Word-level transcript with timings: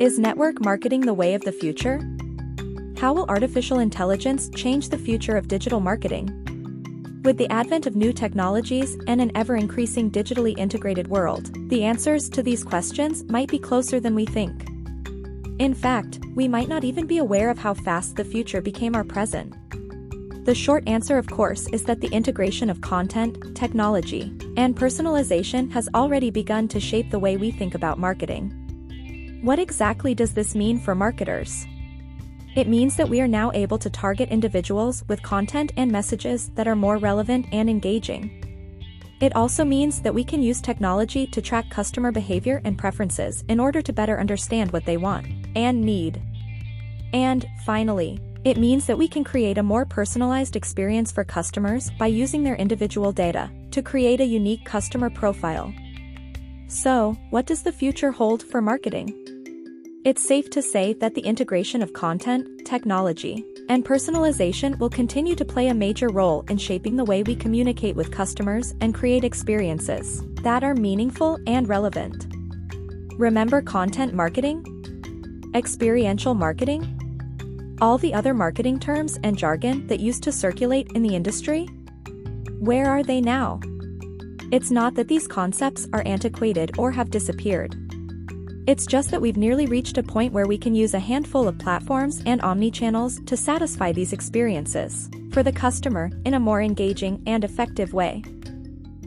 Is 0.00 0.16
network 0.16 0.64
marketing 0.64 1.00
the 1.00 1.12
way 1.12 1.34
of 1.34 1.42
the 1.42 1.50
future? 1.50 2.00
How 2.98 3.12
will 3.12 3.26
artificial 3.28 3.80
intelligence 3.80 4.48
change 4.50 4.90
the 4.90 4.96
future 4.96 5.36
of 5.36 5.48
digital 5.48 5.80
marketing? 5.80 6.30
With 7.24 7.36
the 7.36 7.50
advent 7.50 7.84
of 7.84 7.96
new 7.96 8.12
technologies 8.12 8.96
and 9.08 9.20
an 9.20 9.32
ever-increasing 9.34 10.12
digitally 10.12 10.56
integrated 10.56 11.08
world, 11.08 11.50
the 11.68 11.82
answers 11.82 12.28
to 12.28 12.44
these 12.44 12.62
questions 12.62 13.24
might 13.24 13.48
be 13.48 13.58
closer 13.58 13.98
than 13.98 14.14
we 14.14 14.24
think. 14.24 14.68
In 15.58 15.74
fact, 15.74 16.20
we 16.36 16.46
might 16.46 16.68
not 16.68 16.84
even 16.84 17.08
be 17.08 17.18
aware 17.18 17.50
of 17.50 17.58
how 17.58 17.74
fast 17.74 18.14
the 18.14 18.24
future 18.24 18.60
became 18.60 18.94
our 18.94 19.02
present. 19.02 19.52
The 20.44 20.54
short 20.54 20.86
answer 20.86 21.18
of 21.18 21.26
course 21.26 21.66
is 21.72 21.82
that 21.84 22.00
the 22.00 22.12
integration 22.12 22.70
of 22.70 22.80
content, 22.82 23.56
technology, 23.56 24.32
and 24.56 24.76
personalization 24.76 25.72
has 25.72 25.88
already 25.92 26.30
begun 26.30 26.68
to 26.68 26.78
shape 26.78 27.10
the 27.10 27.18
way 27.18 27.36
we 27.36 27.50
think 27.50 27.74
about 27.74 27.98
marketing. 27.98 28.54
What 29.40 29.60
exactly 29.60 30.16
does 30.16 30.34
this 30.34 30.56
mean 30.56 30.80
for 30.80 30.96
marketers? 30.96 31.64
It 32.56 32.66
means 32.66 32.96
that 32.96 33.08
we 33.08 33.20
are 33.20 33.28
now 33.28 33.52
able 33.52 33.78
to 33.78 33.88
target 33.88 34.30
individuals 34.30 35.04
with 35.06 35.22
content 35.22 35.70
and 35.76 35.92
messages 35.92 36.48
that 36.56 36.66
are 36.66 36.74
more 36.74 36.96
relevant 36.96 37.46
and 37.52 37.70
engaging. 37.70 38.44
It 39.20 39.36
also 39.36 39.64
means 39.64 40.02
that 40.02 40.14
we 40.14 40.24
can 40.24 40.42
use 40.42 40.60
technology 40.60 41.24
to 41.28 41.40
track 41.40 41.70
customer 41.70 42.10
behavior 42.10 42.60
and 42.64 42.76
preferences 42.76 43.44
in 43.48 43.60
order 43.60 43.80
to 43.80 43.92
better 43.92 44.18
understand 44.18 44.72
what 44.72 44.84
they 44.84 44.96
want 44.96 45.26
and 45.54 45.82
need. 45.82 46.20
And, 47.12 47.46
finally, 47.64 48.20
it 48.44 48.56
means 48.56 48.86
that 48.86 48.98
we 48.98 49.06
can 49.06 49.22
create 49.22 49.58
a 49.58 49.62
more 49.62 49.84
personalized 49.84 50.56
experience 50.56 51.12
for 51.12 51.22
customers 51.22 51.90
by 51.96 52.06
using 52.08 52.42
their 52.42 52.56
individual 52.56 53.12
data 53.12 53.50
to 53.70 53.82
create 53.82 54.20
a 54.20 54.26
unique 54.26 54.64
customer 54.64 55.10
profile. 55.10 55.72
So, 56.66 57.16
what 57.30 57.46
does 57.46 57.62
the 57.62 57.72
future 57.72 58.10
hold 58.10 58.42
for 58.42 58.60
marketing? 58.60 59.27
It's 60.08 60.26
safe 60.26 60.48
to 60.52 60.62
say 60.62 60.94
that 60.94 61.14
the 61.14 61.20
integration 61.20 61.82
of 61.82 61.92
content, 61.92 62.64
technology, 62.64 63.44
and 63.68 63.84
personalization 63.84 64.78
will 64.78 64.88
continue 64.88 65.34
to 65.34 65.44
play 65.44 65.68
a 65.68 65.74
major 65.74 66.08
role 66.08 66.46
in 66.48 66.56
shaping 66.56 66.96
the 66.96 67.04
way 67.04 67.22
we 67.22 67.36
communicate 67.36 67.94
with 67.94 68.10
customers 68.10 68.74
and 68.80 68.94
create 68.94 69.22
experiences 69.22 70.24
that 70.44 70.64
are 70.64 70.74
meaningful 70.74 71.38
and 71.46 71.68
relevant. 71.68 72.26
Remember 73.18 73.60
content 73.60 74.14
marketing? 74.14 74.64
Experiential 75.54 76.32
marketing? 76.32 77.76
All 77.82 77.98
the 77.98 78.14
other 78.14 78.32
marketing 78.32 78.80
terms 78.80 79.18
and 79.22 79.36
jargon 79.36 79.86
that 79.88 80.00
used 80.00 80.22
to 80.22 80.32
circulate 80.32 80.90
in 80.94 81.02
the 81.02 81.14
industry? 81.14 81.66
Where 82.60 82.86
are 82.86 83.02
they 83.02 83.20
now? 83.20 83.60
It's 84.52 84.70
not 84.70 84.94
that 84.94 85.08
these 85.08 85.28
concepts 85.28 85.86
are 85.92 86.02
antiquated 86.06 86.78
or 86.78 86.92
have 86.92 87.10
disappeared. 87.10 87.76
It's 88.68 88.84
just 88.84 89.10
that 89.12 89.22
we've 89.22 89.38
nearly 89.38 89.64
reached 89.64 89.96
a 89.96 90.02
point 90.02 90.34
where 90.34 90.46
we 90.46 90.58
can 90.58 90.74
use 90.74 90.92
a 90.92 90.98
handful 90.98 91.48
of 91.48 91.58
platforms 91.58 92.22
and 92.26 92.42
omni-channels 92.42 93.18
to 93.24 93.34
satisfy 93.34 93.92
these 93.92 94.12
experiences 94.12 95.08
for 95.32 95.42
the 95.42 95.50
customer 95.50 96.10
in 96.26 96.34
a 96.34 96.38
more 96.38 96.60
engaging 96.60 97.22
and 97.26 97.44
effective 97.44 97.94
way. 97.94 98.22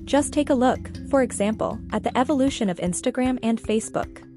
Just 0.03 0.33
take 0.33 0.49
a 0.49 0.55
look, 0.55 0.89
for 1.11 1.21
example, 1.21 1.77
at 1.93 2.01
the 2.01 2.17
evolution 2.17 2.71
of 2.71 2.79
Instagram 2.79 3.37
and 3.43 3.61
Facebook. 3.61 4.27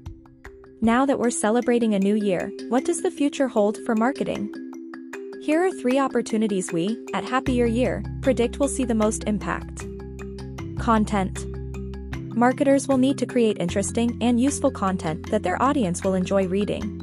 Now 0.81 1.07
that 1.07 1.17
we're 1.17 1.31
celebrating 1.31 1.95
a 1.95 1.99
new 1.99 2.13
year, 2.13 2.51
what 2.69 2.85
does 2.85 3.01
the 3.01 3.09
future 3.09 3.47
hold 3.47 3.79
for 3.83 3.95
marketing? 3.95 4.53
Here 5.41 5.65
are 5.65 5.71
three 5.71 5.97
opportunities 5.97 6.71
we, 6.71 7.03
at 7.15 7.23
Happy 7.23 7.53
Your 7.53 7.65
Year, 7.65 8.03
predict 8.21 8.59
will 8.59 8.67
see 8.67 8.85
the 8.85 8.93
most 8.93 9.23
impact. 9.23 9.87
Content. 10.77 11.54
Marketers 12.35 12.89
will 12.89 12.97
need 12.97 13.17
to 13.17 13.25
create 13.25 13.59
interesting 13.61 14.17
and 14.19 14.41
useful 14.41 14.69
content 14.69 15.31
that 15.31 15.41
their 15.41 15.61
audience 15.63 16.03
will 16.03 16.15
enjoy 16.15 16.45
reading. 16.47 16.99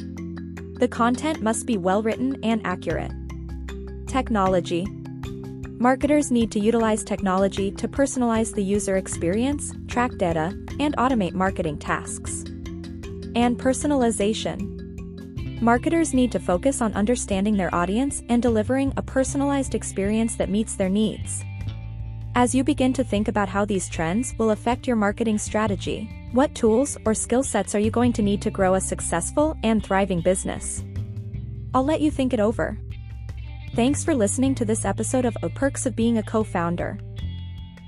The 0.79 0.87
content 0.87 1.41
must 1.41 1.67
be 1.67 1.79
well 1.79 2.03
written 2.03 2.39
and 2.45 2.61
accurate. 2.67 3.11
Technology. 4.07 4.87
Marketers 5.79 6.31
need 6.31 6.53
to 6.53 6.61
utilize 6.61 7.03
technology 7.03 7.71
to 7.71 7.89
personalize 7.89 8.55
the 8.55 8.63
user 8.63 8.99
experience, 8.99 9.73
track 9.89 10.11
data, 10.19 10.55
and 10.79 10.95
automate 10.99 11.33
marketing 11.33 11.79
tasks. 11.79 12.43
And 13.35 13.59
personalization. 13.59 14.69
Marketers 15.63 16.13
need 16.13 16.31
to 16.33 16.41
focus 16.41 16.83
on 16.83 16.93
understanding 16.93 17.57
their 17.57 17.75
audience 17.75 18.23
and 18.29 18.43
delivering 18.43 18.93
a 18.99 19.03
personalized 19.03 19.75
experience 19.75 20.37
that 20.37 20.51
meets 20.51 20.75
their 20.75 20.91
needs. 20.91 21.43
As 22.35 22.55
you 22.55 22.65
begin 22.65 22.95
to 22.95 23.05
think 23.05 23.29
about 23.29 23.51
how 23.51 23.67
these 23.67 23.91
trends 23.91 24.35
will 24.39 24.53
affect 24.53 24.87
your 24.87 24.97
marketing 24.97 25.37
strategy, 25.37 26.09
what 26.33 26.55
tools 26.55 26.97
or 27.05 27.13
skill 27.13 27.43
sets 27.43 27.75
are 27.75 27.79
you 27.79 27.91
going 27.91 28.13
to 28.15 28.23
need 28.23 28.41
to 28.41 28.51
grow 28.51 28.75
a 28.75 28.81
successful 28.81 29.55
and 29.63 29.85
thriving 29.85 30.23
business? 30.23 30.83
I'll 31.75 31.85
let 31.85 32.01
you 32.01 32.11
think 32.11 32.33
it 32.33 32.41
over. 32.41 32.79
Thanks 33.75 34.03
for 34.03 34.15
listening 34.15 34.55
to 34.57 34.65
this 34.65 34.87
episode 34.87 35.27
of 35.27 35.37
A 35.43 35.51
Perks 35.51 35.85
of 35.85 35.95
Being 35.95 36.17
a 36.17 36.23
Co-Founder. 36.23 36.99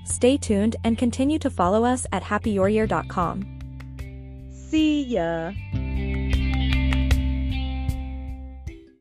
Stay 0.05 0.37
tuned 0.37 0.75
and 0.83 0.95
continue 0.95 1.39
to 1.39 1.49
follow 1.49 1.83
us 1.83 2.05
at 2.11 2.21
happyyouryear.com. 2.21 3.59
See 4.69 5.03
ya! 5.03 5.53